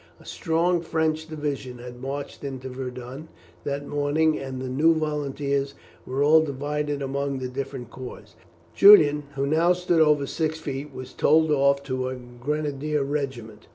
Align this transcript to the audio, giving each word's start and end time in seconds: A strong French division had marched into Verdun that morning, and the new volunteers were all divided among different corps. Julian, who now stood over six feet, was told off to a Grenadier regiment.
A 0.19 0.25
strong 0.25 0.81
French 0.81 1.27
division 1.27 1.77
had 1.77 2.01
marched 2.01 2.43
into 2.43 2.69
Verdun 2.69 3.27
that 3.65 3.85
morning, 3.85 4.39
and 4.39 4.59
the 4.59 4.67
new 4.67 4.95
volunteers 4.95 5.75
were 6.07 6.23
all 6.23 6.41
divided 6.41 7.03
among 7.03 7.37
different 7.37 7.91
corps. 7.91 8.33
Julian, 8.73 9.25
who 9.35 9.45
now 9.45 9.73
stood 9.73 10.01
over 10.01 10.25
six 10.25 10.59
feet, 10.59 10.91
was 10.91 11.13
told 11.13 11.51
off 11.51 11.83
to 11.83 12.09
a 12.09 12.15
Grenadier 12.15 13.03
regiment. 13.03 13.67